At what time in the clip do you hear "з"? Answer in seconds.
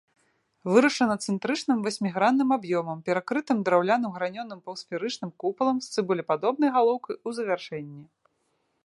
5.85-5.95